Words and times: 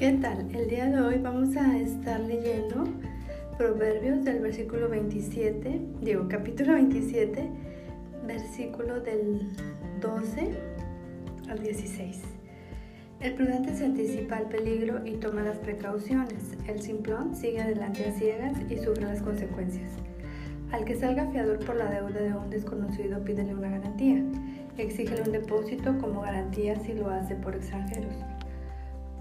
¿Qué 0.00 0.12
tal? 0.12 0.48
El 0.54 0.66
día 0.70 0.86
de 0.86 0.98
hoy 0.98 1.18
vamos 1.18 1.54
a 1.58 1.76
estar 1.76 2.20
leyendo 2.20 2.84
Proverbios 3.58 4.24
del 4.24 4.40
versículo 4.40 4.88
27, 4.88 5.78
digo 6.00 6.26
capítulo 6.26 6.72
27, 6.72 7.50
versículo 8.26 9.00
del 9.00 9.46
12 10.00 10.52
al 11.50 11.62
16. 11.62 12.22
El 13.20 13.34
prudente 13.34 13.76
se 13.76 13.84
anticipa 13.84 14.38
al 14.38 14.48
peligro 14.48 15.04
y 15.04 15.16
toma 15.16 15.42
las 15.42 15.58
precauciones. 15.58 16.56
El 16.66 16.80
simplón 16.80 17.36
sigue 17.36 17.60
adelante 17.60 18.06
a 18.06 18.12
ciegas 18.12 18.56
y 18.70 18.78
sufre 18.78 19.04
las 19.04 19.20
consecuencias. 19.20 19.92
Al 20.72 20.86
que 20.86 20.94
salga 20.94 21.30
fiador 21.30 21.58
por 21.58 21.76
la 21.76 21.90
deuda 21.90 22.22
de 22.22 22.32
un 22.32 22.48
desconocido, 22.48 23.22
pídele 23.22 23.54
una 23.54 23.68
garantía. 23.68 24.24
Exígele 24.78 25.24
un 25.24 25.32
depósito 25.32 25.98
como 25.98 26.22
garantía 26.22 26.80
si 26.80 26.94
lo 26.94 27.10
hace 27.10 27.34
por 27.34 27.54
extranjeros. 27.54 28.14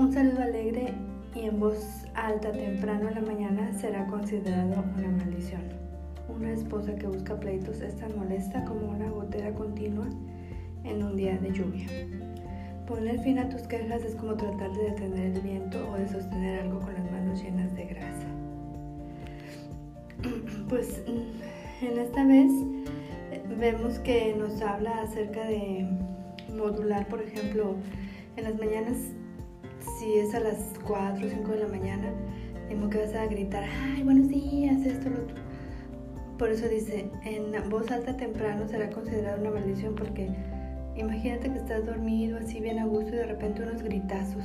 Un 0.00 0.10
saludo 0.14 0.40
alegre 0.40 0.94
y 1.34 1.40
en 1.40 1.60
voz 1.60 2.06
alta 2.14 2.50
temprano 2.52 3.10
en 3.10 3.16
la 3.16 3.20
mañana 3.20 3.70
será 3.74 4.06
considerado 4.06 4.82
una 4.96 5.08
maldición. 5.08 5.60
Una 6.26 6.52
esposa 6.52 6.94
que 6.94 7.06
busca 7.06 7.38
pleitos 7.38 7.82
es 7.82 7.96
tan 7.96 8.16
molesta 8.16 8.64
como 8.64 8.92
una 8.92 9.10
gotera 9.10 9.52
continua 9.52 10.08
en 10.84 11.02
un 11.02 11.16
día 11.16 11.36
de 11.36 11.52
lluvia. 11.52 11.86
Poner 12.88 13.20
fin 13.20 13.40
a 13.40 13.50
tus 13.50 13.60
quejas 13.64 14.02
es 14.02 14.14
como 14.14 14.36
tratar 14.36 14.72
de 14.72 14.84
detener 14.84 15.36
el 15.36 15.40
viento 15.42 15.86
o 15.90 15.96
de 15.98 16.08
sostener 16.08 16.60
algo 16.60 16.80
con 16.80 16.94
las 16.94 17.12
manos 17.12 17.42
llenas 17.42 17.74
de 17.74 17.84
grasa. 17.84 18.26
Pues 20.70 21.02
en 21.82 21.98
esta 21.98 22.24
vez 22.24 22.50
vemos 23.58 23.98
que 23.98 24.34
nos 24.34 24.62
habla 24.62 25.02
acerca 25.02 25.44
de 25.44 25.86
modular, 26.56 27.06
por 27.08 27.20
ejemplo, 27.20 27.74
en 28.38 28.44
las 28.44 28.58
mañanas 28.58 28.96
si 29.80 30.14
es 30.14 30.34
a 30.34 30.40
las 30.40 30.56
4 30.86 31.26
o 31.26 31.30
5 31.30 31.52
de 31.52 31.58
la 31.58 31.68
mañana, 31.68 32.12
tengo 32.68 32.88
que 32.88 32.98
vas 32.98 33.14
a 33.14 33.26
gritar, 33.26 33.64
ay, 33.64 34.02
buenos 34.02 34.28
días, 34.28 34.84
esto, 34.86 35.10
lo 35.10 35.22
otro. 35.22 35.36
Por 36.38 36.50
eso 36.50 36.68
dice, 36.68 37.10
en 37.24 37.52
voz 37.68 37.90
alta 37.90 38.16
temprano 38.16 38.66
será 38.68 38.88
considerada 38.90 39.38
una 39.38 39.50
maldición 39.50 39.94
porque 39.94 40.30
imagínate 40.96 41.50
que 41.50 41.58
estás 41.58 41.84
dormido 41.84 42.38
así 42.38 42.60
bien 42.60 42.78
a 42.78 42.86
gusto 42.86 43.08
y 43.08 43.16
de 43.16 43.26
repente 43.26 43.62
unos 43.62 43.82
gritazos. 43.82 44.44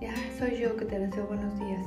Ya 0.00 0.14
soy 0.38 0.58
yo 0.58 0.76
que 0.76 0.84
te 0.86 0.98
deseo 0.98 1.26
buenos 1.26 1.58
días. 1.58 1.86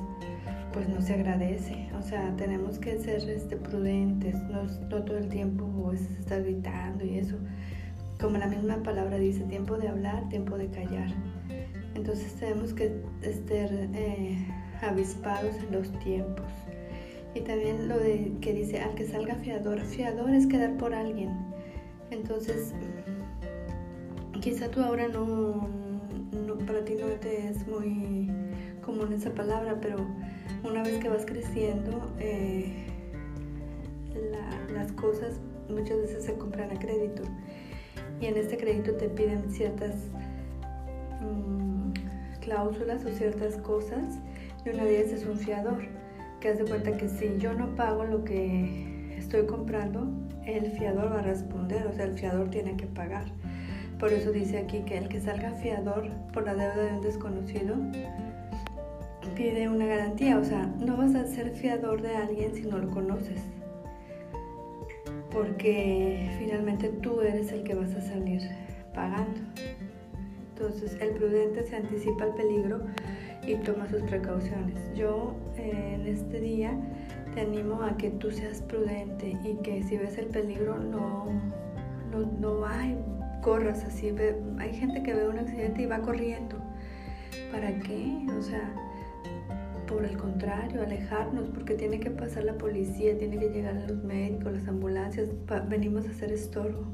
Pues 0.74 0.88
no 0.90 1.02
se 1.02 1.14
agradece. 1.14 1.88
O 1.98 2.02
sea, 2.02 2.36
tenemos 2.36 2.78
que 2.78 2.98
ser 3.00 3.28
este, 3.30 3.56
prudentes, 3.58 4.36
no, 4.44 4.68
todo 4.90 5.18
el 5.18 5.28
tiempo 5.30 5.92
estar 5.92 6.44
gritando 6.44 7.06
y 7.06 7.18
eso. 7.18 7.38
Como 8.20 8.38
la 8.38 8.48
misma 8.48 8.78
palabra 8.84 9.18
dice, 9.18 9.44
tiempo 9.46 9.78
de 9.78 9.88
hablar, 9.88 10.28
tiempo 10.30 10.58
de 10.58 10.68
callar. 10.68 11.10
Entonces 11.98 12.32
tenemos 12.36 12.74
que 12.74 12.92
estar 13.24 13.70
eh, 13.72 14.38
avispados 14.82 15.56
en 15.56 15.72
los 15.72 15.92
tiempos. 16.00 16.46
Y 17.34 17.42
también 17.42 17.90
lo 17.90 17.98
de 17.98 18.34
que 18.40 18.54
dice 18.54 18.80
al 18.80 18.94
que 18.94 19.08
salga 19.08 19.34
fiador. 19.36 19.82
Fiador 19.82 20.30
es 20.30 20.46
quedar 20.46 20.78
por 20.78 20.94
alguien. 20.94 21.32
Entonces, 22.12 22.74
quizá 24.42 24.70
tú 24.70 24.82
ahora 24.82 25.08
no, 25.08 25.68
para 26.68 26.86
ti 26.86 26.94
no 26.94 27.08
te 27.20 27.48
es 27.48 27.68
muy 27.68 28.30
común 28.86 29.12
esa 29.12 29.32
palabra, 29.32 29.80
pero 29.82 29.98
una 30.64 30.84
vez 30.84 31.00
que 31.00 31.10
vas 31.10 31.26
creciendo, 31.26 32.14
eh, 32.20 32.86
las 34.72 34.92
cosas 34.92 35.40
muchas 35.68 35.98
veces 35.98 36.26
se 36.26 36.34
compran 36.36 36.70
a 36.70 36.80
crédito. 36.80 37.24
Y 38.22 38.28
en 38.28 38.38
este 38.38 38.56
crédito 38.56 38.94
te 38.94 39.10
piden 39.10 39.52
ciertas 39.52 39.96
cláusulas 42.48 43.04
o 43.04 43.10
ciertas 43.10 43.58
cosas 43.58 44.20
y 44.66 44.70
una 44.70 44.86
de 44.86 45.02
ellas 45.02 45.12
es 45.12 45.26
un 45.26 45.38
fiador, 45.38 45.84
que 46.40 46.48
hace 46.48 46.64
cuenta 46.64 46.96
que 46.96 47.10
si 47.10 47.38
yo 47.38 47.54
no 47.54 47.76
pago 47.76 48.06
lo 48.06 48.24
que 48.24 49.18
estoy 49.18 49.46
comprando, 49.46 50.08
el 50.46 50.72
fiador 50.72 51.12
va 51.12 51.20
a 51.20 51.24
responder, 51.24 51.86
o 51.88 51.94
sea, 51.94 52.06
el 52.06 52.18
fiador 52.18 52.50
tiene 52.50 52.78
que 52.78 52.86
pagar. 52.86 53.26
Por 54.00 54.14
eso 54.14 54.32
dice 54.32 54.60
aquí 54.60 54.80
que 54.84 54.98
el 54.98 55.10
que 55.10 55.20
salga 55.20 55.52
fiador 55.56 56.10
por 56.32 56.46
la 56.46 56.54
deuda 56.54 56.84
de 56.86 56.94
un 56.94 57.02
desconocido 57.02 57.76
pide 59.36 59.68
una 59.68 59.86
garantía, 59.86 60.40
o 60.40 60.44
sea, 60.46 60.66
no 60.80 60.96
vas 60.96 61.16
a 61.16 61.28
ser 61.28 61.50
fiador 61.52 62.02
de 62.02 62.16
alguien 62.16 62.56
si 62.56 62.62
no 62.62 62.78
lo 62.78 62.90
conoces, 62.90 63.42
porque 65.32 66.32
finalmente 66.40 66.88
tú 66.90 67.20
eres 67.20 67.52
el 67.52 67.64
que 67.64 67.76
vas 67.76 67.94
a 67.94 68.02
salir 68.02 68.42
pagando. 68.94 69.42
Entonces 70.78 71.02
el 71.02 71.16
prudente 71.16 71.64
se 71.64 71.76
anticipa 71.76 72.26
al 72.26 72.36
peligro 72.36 72.82
y 73.48 73.56
toma 73.56 73.90
sus 73.90 74.04
precauciones. 74.04 74.76
Yo 74.96 75.36
eh, 75.58 75.96
en 75.96 76.06
este 76.06 76.40
día 76.40 76.72
te 77.34 77.42
animo 77.42 77.82
a 77.82 77.98
que 77.98 78.12
tú 78.12 78.30
seas 78.30 78.62
prudente 78.62 79.36
y 79.44 79.56
que 79.64 79.82
si 79.82 79.98
ves 79.98 80.20
el 80.20 80.28
peligro 80.28 80.78
no, 80.78 81.26
no, 82.12 82.32
no 82.40 82.64
ay, 82.64 82.96
corras 83.42 83.84
así. 83.86 84.14
Hay 84.60 84.72
gente 84.76 85.02
que 85.02 85.16
ve 85.16 85.28
un 85.28 85.40
accidente 85.40 85.82
y 85.82 85.86
va 85.88 85.98
corriendo. 86.00 86.58
¿Para 87.52 87.80
qué? 87.80 88.16
O 88.38 88.42
sea, 88.44 88.72
por 89.88 90.06
el 90.06 90.16
contrario, 90.16 90.84
alejarnos, 90.84 91.50
porque 91.56 91.74
tiene 91.74 92.00
que 92.00 92.12
pasar 92.12 92.44
la 92.44 92.54
policía, 92.54 93.18
tiene 93.18 93.40
que 93.40 93.50
llegar 93.50 93.84
los 93.90 94.04
médicos, 94.04 94.54
las 94.54 94.68
ambulancias, 94.68 95.30
venimos 95.68 96.06
a 96.06 96.12
hacer 96.12 96.32
estorbo. 96.32 96.86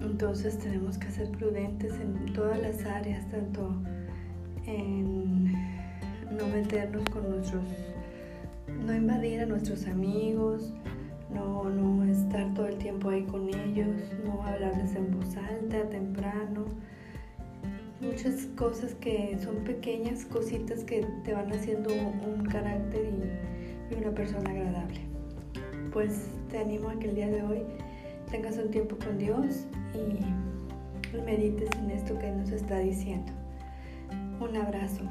Entonces 0.00 0.58
tenemos 0.58 0.98
que 0.98 1.10
ser 1.10 1.28
prudentes 1.30 1.92
en 1.94 2.32
todas 2.32 2.60
las 2.60 2.84
áreas, 2.86 3.28
tanto 3.30 3.74
en 4.66 5.52
no 6.36 6.46
meternos 6.52 7.08
con 7.10 7.28
nuestros, 7.30 7.64
no 8.84 8.94
invadir 8.94 9.40
a 9.40 9.46
nuestros 9.46 9.86
amigos, 9.86 10.72
no, 11.34 11.64
no 11.64 12.04
estar 12.04 12.52
todo 12.54 12.66
el 12.66 12.76
tiempo 12.76 13.10
ahí 13.10 13.22
con 13.24 13.48
ellos, 13.48 13.88
no 14.24 14.42
hablarles 14.42 14.94
en 14.94 15.18
voz 15.18 15.36
alta, 15.36 15.88
temprano. 15.88 16.66
Muchas 18.00 18.46
cosas 18.56 18.94
que 18.94 19.36
son 19.42 19.56
pequeñas 19.64 20.24
cositas 20.24 20.84
que 20.84 21.04
te 21.24 21.32
van 21.32 21.52
haciendo 21.52 21.90
un 21.92 22.44
carácter 22.44 23.12
y, 23.90 23.94
y 23.94 23.98
una 23.98 24.12
persona 24.12 24.50
agradable. 24.50 25.00
Pues 25.92 26.28
te 26.50 26.58
animo 26.58 26.90
a 26.90 26.98
que 26.98 27.08
el 27.08 27.16
día 27.16 27.28
de 27.28 27.42
hoy 27.42 27.62
tengas 28.30 28.58
un 28.58 28.70
tiempo 28.70 28.96
con 28.96 29.18
Dios 29.18 29.66
y 29.94 31.18
medites 31.20 31.70
en 31.76 31.90
esto 31.90 32.18
que 32.18 32.30
nos 32.30 32.50
está 32.50 32.78
diciendo. 32.78 33.32
Un 34.40 34.56
abrazo. 34.56 35.04